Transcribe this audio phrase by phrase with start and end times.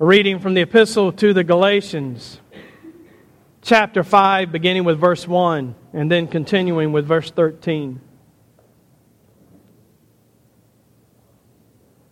[0.00, 2.40] A reading from the Epistle to the Galatians,
[3.62, 8.00] chapter 5, beginning with verse 1 and then continuing with verse 13.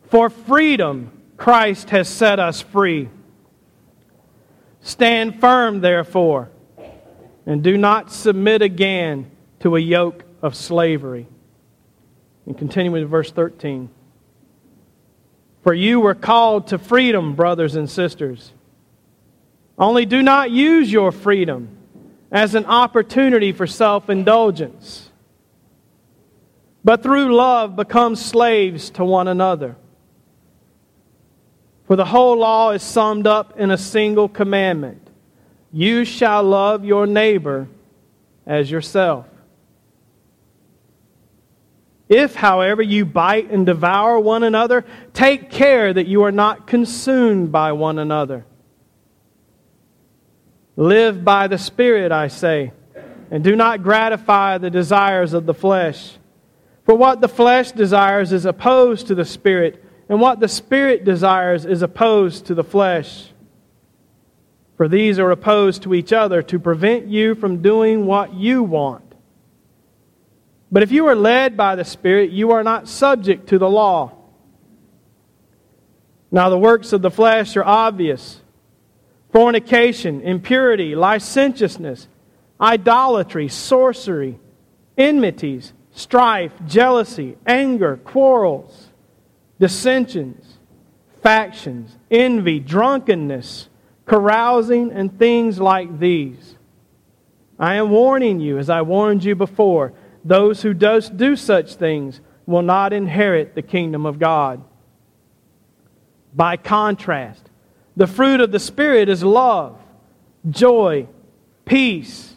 [0.04, 3.08] For freedom, Christ has set us free.
[4.80, 6.50] Stand firm, therefore,
[7.46, 9.28] and do not submit again
[9.58, 11.26] to a yoke of slavery.
[12.46, 13.90] And continuing with verse 13.
[15.62, 18.52] For you were called to freedom, brothers and sisters.
[19.78, 21.76] Only do not use your freedom
[22.30, 25.10] as an opportunity for self indulgence,
[26.84, 29.76] but through love become slaves to one another.
[31.86, 35.10] For the whole law is summed up in a single commandment
[35.72, 37.68] You shall love your neighbor
[38.46, 39.26] as yourself.
[42.12, 44.84] If, however, you bite and devour one another,
[45.14, 48.44] take care that you are not consumed by one another.
[50.76, 52.72] Live by the Spirit, I say,
[53.30, 56.18] and do not gratify the desires of the flesh.
[56.84, 61.64] For what the flesh desires is opposed to the Spirit, and what the Spirit desires
[61.64, 63.32] is opposed to the flesh.
[64.76, 69.11] For these are opposed to each other to prevent you from doing what you want.
[70.72, 74.12] But if you are led by the Spirit, you are not subject to the law.
[76.30, 78.40] Now, the works of the flesh are obvious
[79.30, 82.08] fornication, impurity, licentiousness,
[82.60, 84.38] idolatry, sorcery,
[84.96, 88.88] enmities, strife, jealousy, anger, quarrels,
[89.58, 90.58] dissensions,
[91.22, 93.68] factions, envy, drunkenness,
[94.06, 96.56] carousing, and things like these.
[97.58, 99.92] I am warning you, as I warned you before
[100.24, 104.62] those who does do such things will not inherit the kingdom of God.
[106.34, 107.50] By contrast,
[107.96, 109.78] the fruit of the Spirit is love,
[110.48, 111.06] joy,
[111.64, 112.34] peace,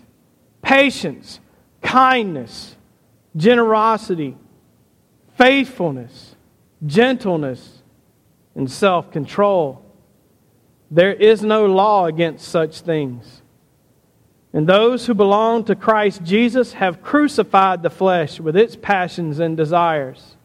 [0.61, 1.39] patience,
[1.81, 2.75] kindness,
[3.35, 4.35] generosity,
[5.37, 6.35] faithfulness,
[6.85, 7.83] gentleness,
[8.55, 9.83] and self control.
[10.91, 13.41] There is no law against such things.
[14.55, 19.57] And those who belong to Christ Jesus have crucified the flesh with its passions and
[19.57, 20.37] desires.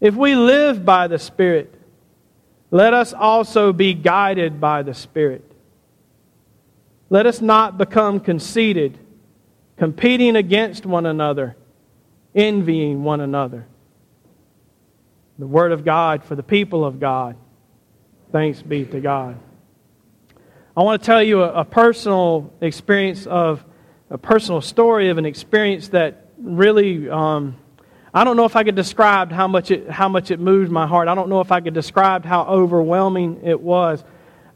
[0.00, 1.72] If we live by the Spirit,
[2.72, 5.48] let us also be guided by the Spirit.
[7.10, 8.98] Let us not become conceited,
[9.76, 11.56] competing against one another,
[12.34, 13.68] envying one another.
[15.38, 17.36] The Word of God for the people of God.
[18.32, 19.38] Thanks be to God.
[20.78, 23.64] I want to tell you a, a personal experience of
[24.10, 27.56] a personal story of an experience that really um,
[28.14, 30.86] I don't know if I could describe how much it how much it moved my
[30.86, 31.08] heart.
[31.08, 34.04] I don't know if I could describe how overwhelming it was.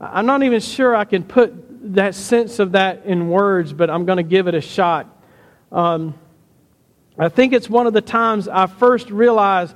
[0.01, 4.05] I'm not even sure I can put that sense of that in words, but I'm
[4.05, 5.09] going to give it a shot.
[5.73, 6.15] Um,
[7.19, 9.75] I think it's one of the times I first realized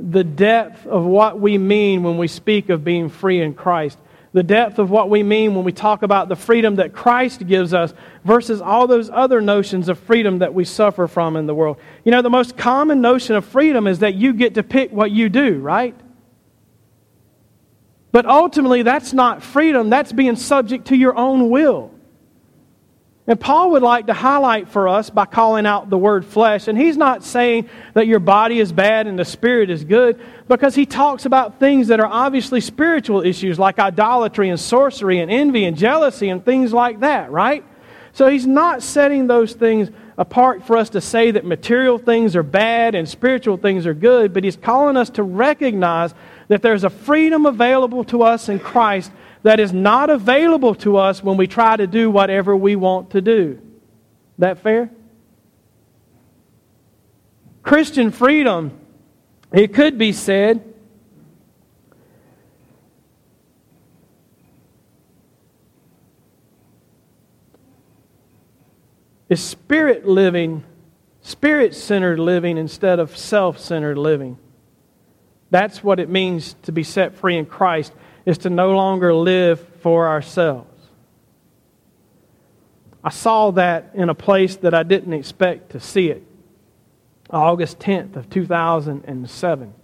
[0.00, 3.96] the depth of what we mean when we speak of being free in Christ
[4.34, 7.72] the depth of what we mean when we talk about the freedom that Christ gives
[7.72, 11.78] us versus all those other notions of freedom that we suffer from in the world.
[12.04, 15.12] You know, the most common notion of freedom is that you get to pick what
[15.12, 15.94] you do, right?
[18.10, 21.93] But ultimately, that's not freedom, that's being subject to your own will.
[23.26, 26.68] And Paul would like to highlight for us by calling out the word flesh.
[26.68, 30.74] And he's not saying that your body is bad and the spirit is good, because
[30.74, 35.64] he talks about things that are obviously spiritual issues like idolatry and sorcery and envy
[35.64, 37.64] and jealousy and things like that, right?
[38.12, 42.42] So he's not setting those things apart for us to say that material things are
[42.42, 46.14] bad and spiritual things are good, but he's calling us to recognize
[46.48, 49.10] that there's a freedom available to us in Christ
[49.44, 53.20] that is not available to us when we try to do whatever we want to
[53.20, 53.60] do.
[54.38, 54.90] That fair?
[57.62, 58.72] Christian freedom,
[59.52, 60.64] it could be said,
[69.28, 70.64] is spirit living,
[71.20, 74.38] spirit centered living instead of self centered living.
[75.50, 77.92] That's what it means to be set free in Christ
[78.24, 80.70] is to no longer live for ourselves.
[83.02, 86.26] I saw that in a place that I didn't expect to see it.
[87.28, 89.74] August 10th of 2007.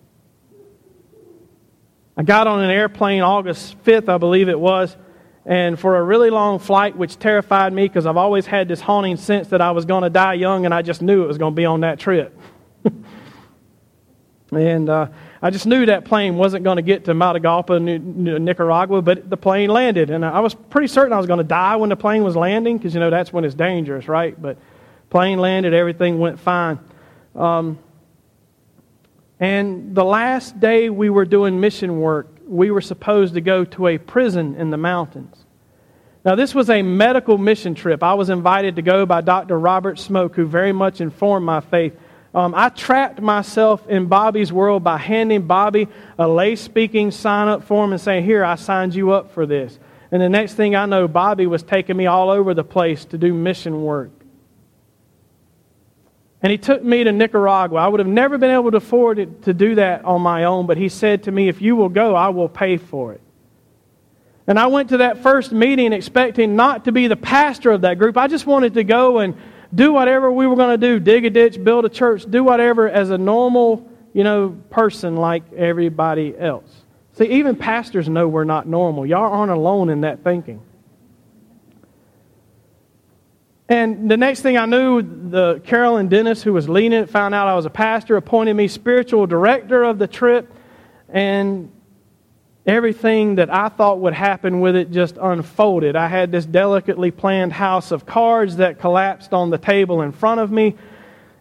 [2.17, 4.97] I got on an airplane August 5th, I believe it was,
[5.45, 9.17] and for a really long flight, which terrified me because I've always had this haunting
[9.17, 11.53] sense that I was going to die young, and I just knew it was going
[11.53, 12.39] to be on that trip.
[14.53, 15.09] And uh,
[15.41, 19.71] I just knew that plane wasn't going to get to Matagalpa, Nicaragua, but the plane
[19.71, 20.11] landed.
[20.11, 22.77] And I was pretty certain I was going to die when the plane was landing
[22.77, 24.41] because, you know, that's when it's dangerous, right?
[24.41, 24.59] But
[25.09, 26.81] plane landed, everything went fine.
[27.37, 27.79] Um,
[29.39, 33.87] and the last day we were doing mission work, we were supposed to go to
[33.87, 35.37] a prison in the mountains.
[36.25, 38.03] Now, this was a medical mission trip.
[38.03, 39.59] I was invited to go by Dr.
[39.59, 41.97] Robert Smoke, who very much informed my faith.
[42.33, 47.65] Um, I trapped myself in Bobby's world by handing Bobby a lay speaking sign up
[47.65, 49.79] form and saying, Here, I signed you up for this.
[50.13, 53.19] And the next thing I know, Bobby was taking me all over the place to
[53.19, 54.11] do mission work.
[56.43, 57.81] And he took me to Nicaragua.
[57.81, 60.67] I would have never been able to afford it, to do that on my own,
[60.67, 63.21] but he said to me, If you will go, I will pay for it.
[64.47, 67.99] And I went to that first meeting expecting not to be the pastor of that
[67.99, 68.17] group.
[68.17, 69.35] I just wanted to go and
[69.75, 72.89] do whatever we were going to do dig a ditch, build a church, do whatever
[72.89, 76.85] as a normal, you know, person like everybody else.
[77.15, 79.07] See, even pastors know we're not normal.
[79.07, 80.63] Y'all aren't alone in that thinking.
[83.69, 87.47] And the next thing I knew, the Carolyn Dennis, who was leading it, found out
[87.47, 90.53] I was a pastor, appointed me spiritual director of the trip,
[91.09, 91.71] and
[92.67, 95.97] everything that I thought would happen with it just unfolded.
[95.97, 100.41] I had this delicately planned house of cards that collapsed on the table in front
[100.41, 100.77] of me.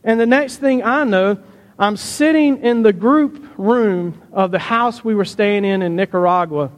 [0.04, 1.38] And the next thing I know,
[1.78, 6.72] I'm sitting in the group room of the house we were staying in in Nicaragua.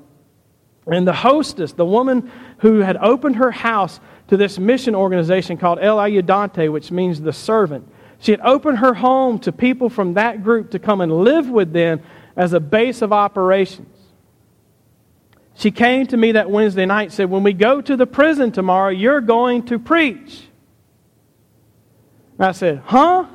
[0.88, 4.00] And the hostess, the woman who had opened her house,
[4.32, 7.86] to this mission organization called El Ayudante, which means the servant.
[8.20, 11.74] She had opened her home to people from that group to come and live with
[11.74, 12.02] them
[12.38, 13.91] as a base of operations.
[15.62, 18.52] She came to me that Wednesday night and said, When we go to the prison
[18.52, 20.42] tomorrow, you're going to preach.
[22.40, 23.28] And I said, Huh?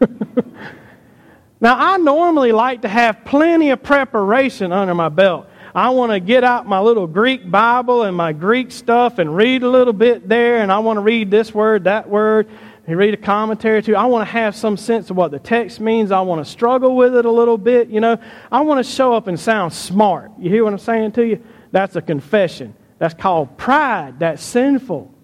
[1.60, 5.46] now, I normally like to have plenty of preparation under my belt.
[5.74, 9.62] I want to get out my little Greek Bible and my Greek stuff and read
[9.62, 12.48] a little bit there, and I want to read this word, that word,
[12.86, 13.94] and read a commentary too.
[13.94, 16.12] I want to have some sense of what the text means.
[16.12, 18.16] I want to struggle with it a little bit, you know.
[18.50, 20.30] I want to show up and sound smart.
[20.38, 21.44] You hear what I'm saying to you?
[21.70, 22.74] That's a confession.
[22.98, 24.18] That's called pride.
[24.18, 25.14] That's sinful.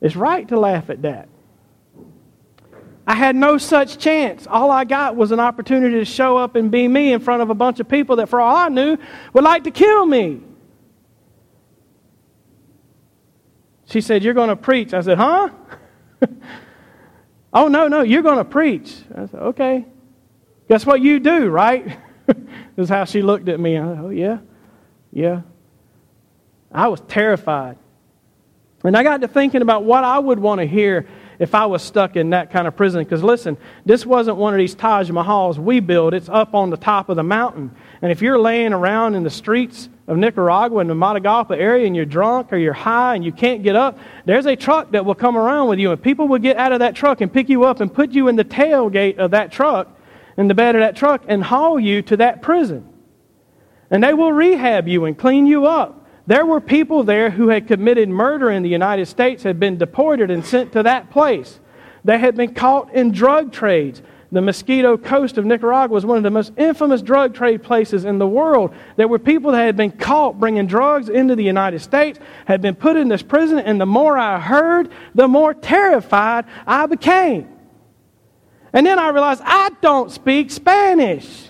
[0.00, 1.28] It's right to laugh at that.
[3.06, 4.46] I had no such chance.
[4.46, 7.50] All I got was an opportunity to show up and be me in front of
[7.50, 8.96] a bunch of people that, for all I knew,
[9.32, 10.40] would like to kill me.
[13.86, 14.94] She said, You're going to preach.
[14.94, 15.50] I said, Huh?
[17.52, 18.94] oh, no, no, you're going to preach.
[19.12, 19.84] I said, Okay.
[20.68, 21.98] Guess what you do, right?
[22.76, 23.74] this is how she looked at me.
[23.74, 24.38] Said, Oh, yeah,
[25.12, 25.42] yeah.
[26.72, 27.76] I was terrified.
[28.84, 31.06] And I got to thinking about what I would want to hear
[31.38, 33.02] if I was stuck in that kind of prison.
[33.02, 36.76] Because listen, this wasn't one of these Taj Mahals we build, it's up on the
[36.76, 37.74] top of the mountain.
[38.02, 41.96] And if you're laying around in the streets of Nicaragua in the Matagalpa area and
[41.96, 45.14] you're drunk or you're high and you can't get up, there's a truck that will
[45.14, 45.90] come around with you.
[45.92, 48.28] And people will get out of that truck and pick you up and put you
[48.28, 49.88] in the tailgate of that truck,
[50.36, 52.86] in the bed of that truck, and haul you to that prison.
[53.90, 56.06] And they will rehab you and clean you up.
[56.26, 60.30] There were people there who had committed murder in the United States, had been deported
[60.30, 61.58] and sent to that place.
[62.04, 64.00] They had been caught in drug trades.
[64.32, 68.18] The Mosquito Coast of Nicaragua was one of the most infamous drug trade places in
[68.18, 68.72] the world.
[68.94, 72.76] There were people that had been caught bringing drugs into the United States, had been
[72.76, 77.49] put in this prison, and the more I heard, the more terrified I became.
[78.72, 81.48] And then I realized I don't speak Spanish.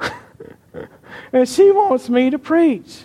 [1.32, 3.04] and she wants me to preach.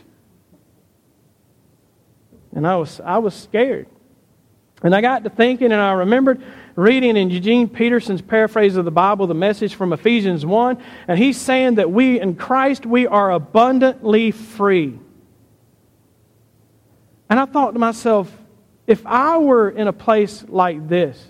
[2.54, 3.88] And I was, I was scared.
[4.82, 6.42] And I got to thinking, and I remembered
[6.76, 11.40] reading in Eugene Peterson's paraphrase of the Bible, the message from Ephesians 1, and he's
[11.40, 15.00] saying that we, in Christ, we are abundantly free.
[17.30, 18.32] And I thought to myself,
[18.88, 21.26] if I were in a place like this,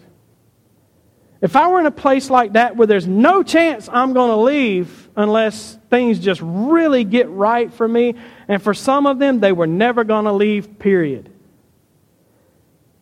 [1.42, 4.38] if I were in a place like that where there's no chance I'm going to
[4.38, 8.16] leave unless things just really get right for me,
[8.48, 11.30] and for some of them, they were never going to leave, period.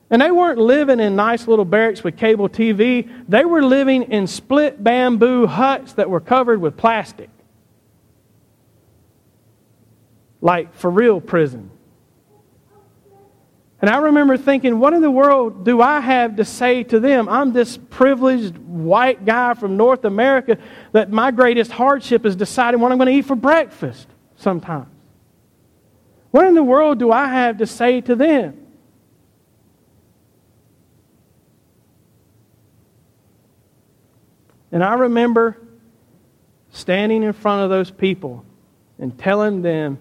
[0.09, 3.09] And they weren't living in nice little barracks with cable TV.
[3.27, 7.29] They were living in split bamboo huts that were covered with plastic.
[10.39, 11.71] Like for real prison.
[13.83, 17.27] And I remember thinking, what in the world do I have to say to them?
[17.27, 20.57] I'm this privileged white guy from North America
[20.93, 24.87] that my greatest hardship is deciding what I'm going to eat for breakfast sometimes.
[26.31, 28.65] What in the world do I have to say to them?
[34.71, 35.57] And I remember
[36.71, 38.45] standing in front of those people
[38.97, 39.99] and telling them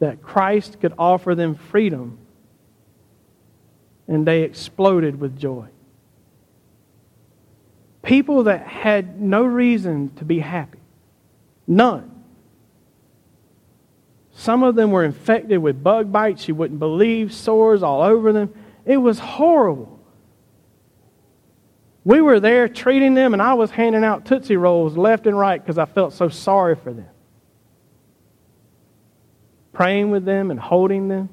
[0.00, 2.18] that Christ could offer them freedom,
[4.08, 5.68] and they exploded with joy.
[8.02, 10.78] People that had no reason to be happy.
[11.66, 12.10] None.
[14.32, 18.54] Some of them were infected with bug bites you wouldn't believe, sores all over them.
[18.86, 19.98] It was horrible.
[22.04, 25.62] We were there treating them, and I was handing out Tootsie Rolls left and right
[25.62, 27.08] because I felt so sorry for them.
[29.74, 31.28] Praying with them and holding them.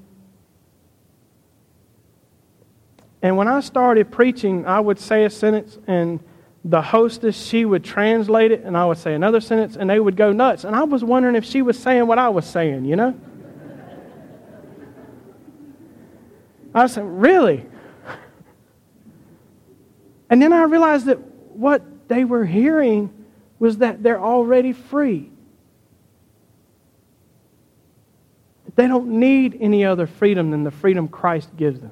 [3.26, 6.20] And when I started preaching, I would say a sentence, and
[6.64, 10.16] the hostess, she would translate it, and I would say another sentence, and they would
[10.16, 10.64] go nuts.
[10.64, 13.20] And I was wondering if she was saying what I was saying, you know?
[16.76, 17.66] I said, Really?
[20.30, 21.18] And then I realized that
[21.56, 23.12] what they were hearing
[23.58, 25.32] was that they're already free.
[28.76, 31.92] They don't need any other freedom than the freedom Christ gives them.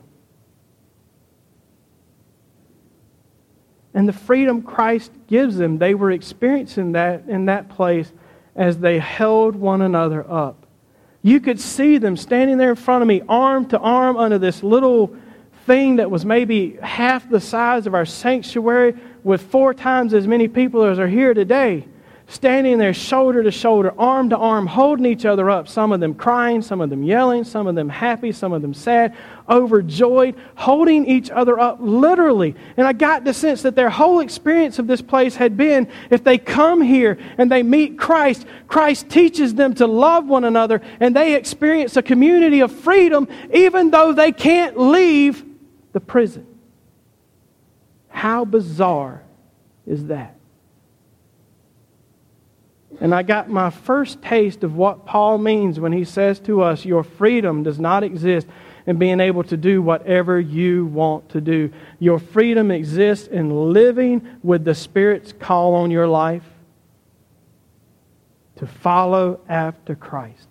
[3.93, 8.11] And the freedom Christ gives them, they were experiencing that in that place
[8.55, 10.65] as they held one another up.
[11.21, 14.61] You could see them standing there in front of me, arm to arm, under this
[14.61, 15.15] little
[15.65, 20.47] thing that was maybe half the size of our sanctuary with four times as many
[20.47, 21.85] people as are here today
[22.33, 26.15] standing there shoulder to shoulder, arm to arm, holding each other up, some of them
[26.15, 29.15] crying, some of them yelling, some of them happy, some of them sad,
[29.47, 32.55] overjoyed, holding each other up literally.
[32.75, 36.23] And I got the sense that their whole experience of this place had been if
[36.23, 41.15] they come here and they meet Christ, Christ teaches them to love one another and
[41.15, 45.45] they experience a community of freedom even though they can't leave
[45.91, 46.47] the prison.
[48.09, 49.23] How bizarre
[49.85, 50.37] is that?
[53.01, 56.85] And I got my first taste of what Paul means when he says to us,
[56.85, 58.47] Your freedom does not exist
[58.85, 61.71] in being able to do whatever you want to do.
[61.99, 66.43] Your freedom exists in living with the Spirit's call on your life
[68.57, 70.47] to follow after Christ.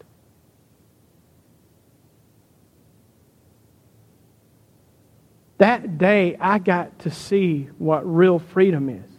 [5.59, 9.12] That day, I got to see what real freedom is.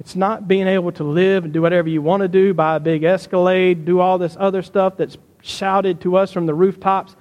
[0.00, 2.80] It's not being able to live and do whatever you want to do, buy a
[2.80, 7.14] big Escalade, do all this other stuff that's shouted to us from the rooftops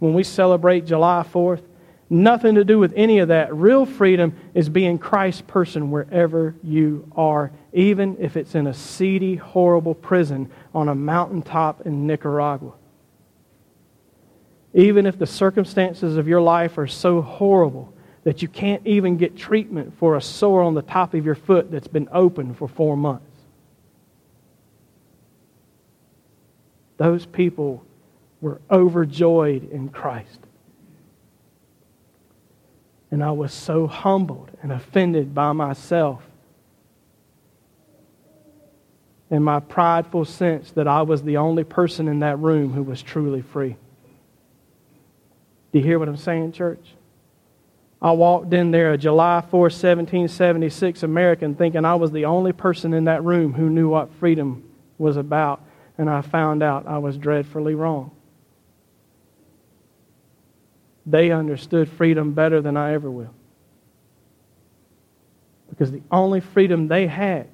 [0.00, 1.62] when we celebrate July 4th.
[2.10, 3.54] Nothing to do with any of that.
[3.54, 9.36] Real freedom is being Christ's person wherever you are, even if it's in a seedy,
[9.36, 12.72] horrible prison on a mountaintop in Nicaragua.
[14.74, 17.93] Even if the circumstances of your life are so horrible
[18.24, 21.70] that you can't even get treatment for a sore on the top of your foot
[21.70, 23.26] that's been open for four months.
[26.96, 27.84] Those people
[28.40, 30.38] were overjoyed in Christ.
[33.10, 36.22] And I was so humbled and offended by myself
[39.30, 43.02] and my prideful sense that I was the only person in that room who was
[43.02, 43.76] truly free.
[45.72, 46.84] Do you hear what I'm saying, church?
[48.04, 52.92] I walked in there, a July 4, 1776 American, thinking I was the only person
[52.92, 54.62] in that room who knew what freedom
[54.98, 55.64] was about,
[55.96, 58.10] and I found out I was dreadfully wrong.
[61.06, 63.34] They understood freedom better than I ever will.
[65.70, 67.48] Because the only freedom they had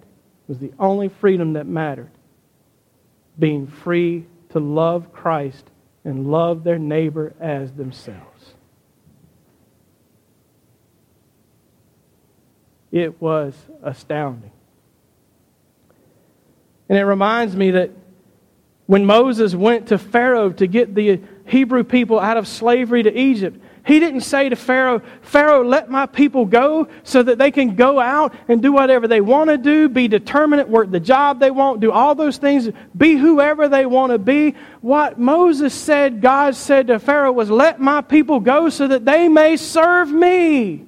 [0.49, 2.11] was the only freedom that mattered
[3.39, 5.71] being free to love Christ
[6.05, 8.30] and love their neighbor as themselves.
[12.93, 14.51] It was astounding.
[16.89, 17.91] And it reminds me that
[18.87, 23.61] when Moses went to Pharaoh to get the Hebrew people out of slavery to Egypt,
[23.87, 28.01] he didn't say to Pharaoh, Pharaoh, let my people go so that they can go
[28.01, 31.81] out and do whatever they want to do, be determinate, work the job they want,
[31.81, 34.57] do all those things, be whoever they want to be.
[34.81, 39.29] What Moses said, God said to Pharaoh, was, Let my people go so that they
[39.29, 40.87] may serve me.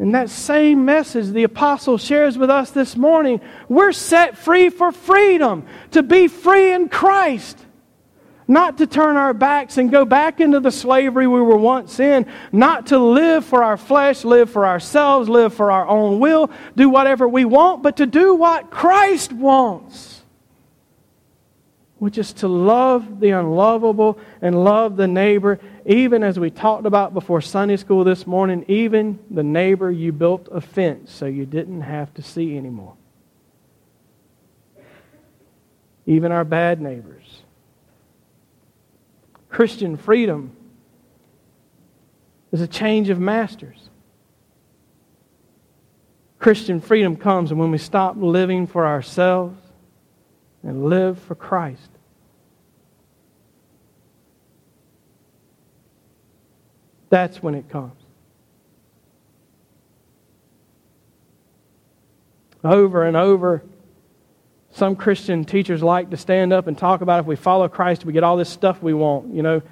[0.00, 3.38] And that same message the apostle shares with us this morning.
[3.68, 7.58] We're set free for freedom, to be free in Christ.
[8.48, 12.24] Not to turn our backs and go back into the slavery we were once in.
[12.50, 16.88] Not to live for our flesh, live for ourselves, live for our own will, do
[16.88, 20.09] whatever we want, but to do what Christ wants.
[22.00, 27.12] Which is to love the unlovable and love the neighbor, even as we talked about
[27.12, 31.82] before Sunday school this morning, even the neighbor you built a fence so you didn't
[31.82, 32.94] have to see anymore.
[36.06, 37.42] Even our bad neighbors.
[39.50, 40.56] Christian freedom
[42.50, 43.90] is a change of masters.
[46.38, 49.60] Christian freedom comes when we stop living for ourselves
[50.62, 51.90] and live for Christ.
[57.08, 57.92] That's when it comes.
[62.62, 63.64] Over and over,
[64.72, 68.12] some Christian teachers like to stand up and talk about if we follow Christ, we
[68.12, 69.34] get all this stuff we want.
[69.34, 69.62] You know,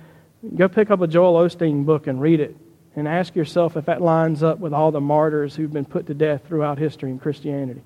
[0.57, 2.57] go pick up a Joel Osteen book and read it
[2.97, 6.14] and ask yourself if that lines up with all the martyrs who've been put to
[6.14, 7.83] death throughout history in Christianity.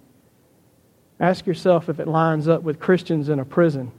[1.22, 3.92] Ask yourself if it lines up with Christians in a prison.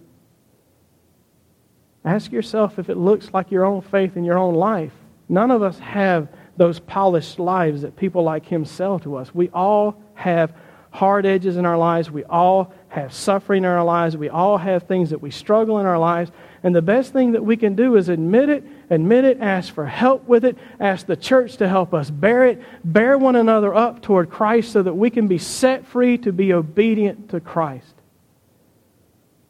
[2.03, 4.91] Ask yourself if it looks like your own faith in your own life.
[5.29, 6.27] None of us have
[6.57, 9.33] those polished lives that people like him sell to us.
[9.33, 10.53] We all have
[10.91, 12.11] hard edges in our lives.
[12.11, 14.17] We all have suffering in our lives.
[14.17, 16.29] We all have things that we struggle in our lives.
[16.61, 19.85] And the best thing that we can do is admit it, admit it, ask for
[19.85, 24.01] help with it, ask the church to help us bear it, bear one another up
[24.01, 27.95] toward Christ so that we can be set free to be obedient to Christ.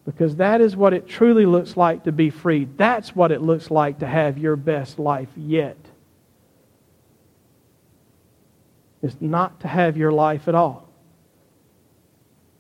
[0.05, 2.67] Because that is what it truly looks like to be free.
[2.77, 5.77] That's what it looks like to have your best life yet.
[9.01, 10.89] It's not to have your life at all,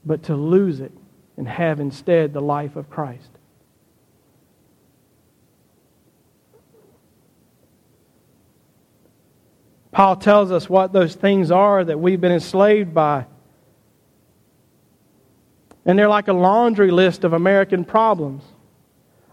[0.05, 0.91] but to lose it
[1.37, 3.29] and have instead the life of Christ.
[9.93, 13.27] Paul tells us what those things are that we've been enslaved by.
[15.85, 18.43] And they're like a laundry list of American problems.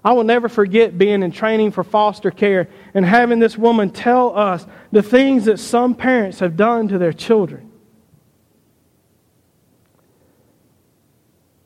[0.05, 4.37] I will never forget being in training for foster care and having this woman tell
[4.39, 7.71] us the things that some parents have done to their children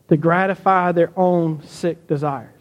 [0.09, 2.54] to gratify their own sick desires.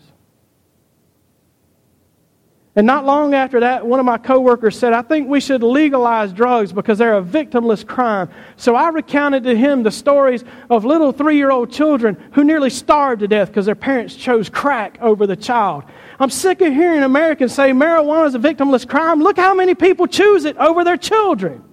[2.75, 6.33] And not long after that, one of my coworkers said, I think we should legalize
[6.33, 8.29] drugs because they're a victimless crime.
[8.55, 12.71] So I recounted to him the stories of little three year old children who nearly
[12.71, 15.83] starved to death because their parents chose crack over the child.
[16.19, 19.21] I'm sick of hearing Americans say marijuana is a victimless crime.
[19.21, 21.63] Look how many people choose it over their children.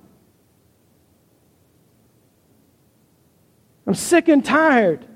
[3.86, 5.06] I'm sick and tired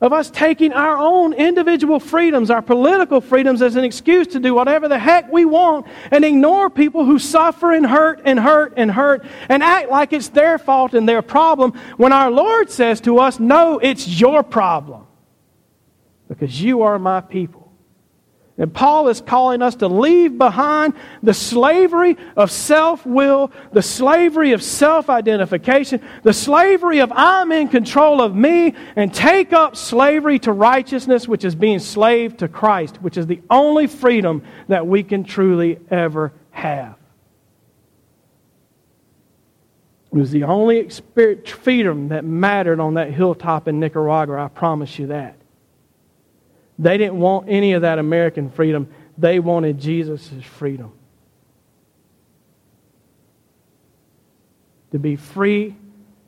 [0.00, 4.54] of us taking our own individual freedoms, our political freedoms, as an excuse to do
[4.54, 8.90] whatever the heck we want and ignore people who suffer and hurt and hurt and
[8.90, 13.18] hurt and act like it's their fault and their problem when our Lord says to
[13.18, 15.06] us, No, it's your problem
[16.28, 17.63] because you are my people.
[18.56, 24.52] And Paul is calling us to leave behind the slavery of self will, the slavery
[24.52, 30.38] of self identification, the slavery of I'm in control of me, and take up slavery
[30.40, 35.02] to righteousness, which is being slave to Christ, which is the only freedom that we
[35.02, 36.94] can truly ever have.
[40.12, 40.88] It was the only
[41.44, 45.34] freedom that mattered on that hilltop in Nicaragua, I promise you that.
[46.78, 48.88] They didn't want any of that American freedom.
[49.16, 50.92] They wanted Jesus' freedom.
[54.92, 55.76] To be free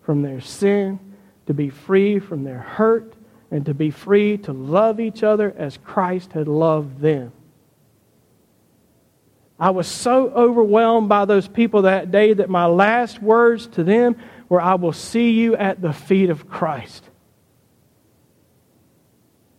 [0.02, 1.00] from their sin,
[1.46, 3.14] to be free from their hurt,
[3.50, 7.32] and to be free to love each other as Christ had loved them.
[9.58, 14.16] I was so overwhelmed by those people that day that my last words to them
[14.48, 17.05] were, I will see you at the feet of Christ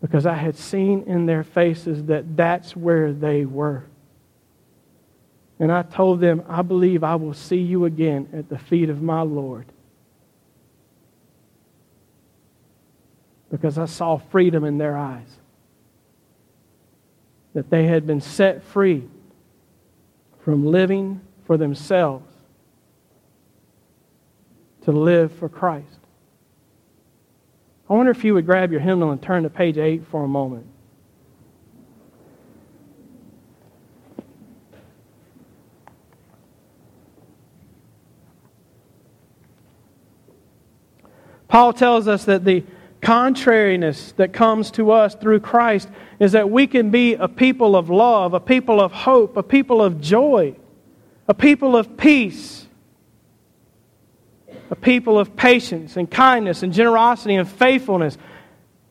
[0.01, 3.83] because I had seen in their faces that that's where they were.
[5.59, 9.01] And I told them, I believe I will see you again at the feet of
[9.01, 9.65] my Lord.
[13.49, 15.29] Because I saw freedom in their eyes.
[17.53, 19.07] That they had been set free
[20.43, 22.25] from living for themselves
[24.83, 25.99] to live for Christ.
[27.89, 30.27] I wonder if you would grab your hymnal and turn to page 8 for a
[30.27, 30.67] moment.
[41.47, 42.65] Paul tells us that the
[43.01, 45.87] contrariness that comes to us through Christ
[46.19, 49.81] is that we can be a people of love, a people of hope, a people
[49.81, 50.55] of joy,
[51.27, 52.66] a people of peace
[54.69, 58.17] a people of patience and kindness and generosity and faithfulness.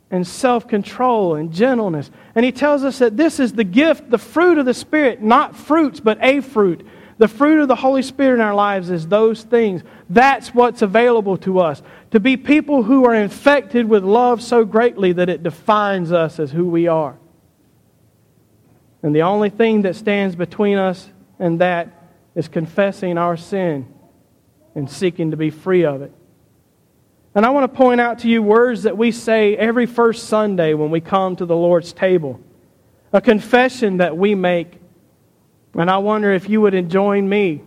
[0.08, 2.12] and self control and gentleness.
[2.36, 5.56] And he tells us that this is the gift, the fruit of the Spirit, not
[5.56, 6.86] fruits, but a fruit.
[7.18, 9.82] The fruit of the Holy Spirit in our lives is those things.
[10.08, 11.82] That's what's available to us.
[12.12, 16.52] To be people who are infected with love so greatly that it defines us as
[16.52, 17.18] who we are.
[19.02, 23.92] And the only thing that stands between us and that is confessing our sin
[24.76, 26.12] and seeking to be free of it.
[27.34, 30.74] And I want to point out to you words that we say every first Sunday
[30.74, 32.40] when we come to the Lord's table.
[33.12, 34.78] A confession that we make.
[35.74, 37.62] And I wonder if you would join me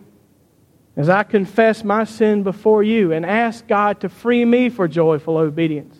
[0.96, 5.38] as I confess my sin before you and ask God to free me for joyful
[5.38, 5.98] obedience.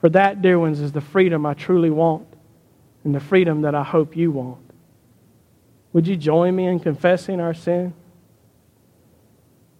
[0.00, 2.26] For that, dear ones, is the freedom I truly want
[3.04, 4.70] and the freedom that I hope you want.
[5.92, 7.94] Would you join me in confessing our sin?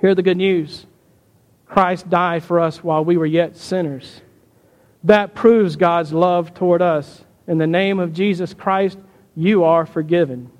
[0.00, 0.86] Hear the good news.
[1.66, 4.20] Christ died for us while we were yet sinners.
[5.04, 7.24] That proves God's love toward us.
[7.46, 8.98] In the name of Jesus Christ,
[9.34, 10.50] you are forgiven.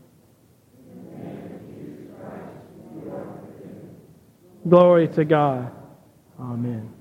[4.69, 5.71] Glory to God.
[6.41, 6.96] Amen.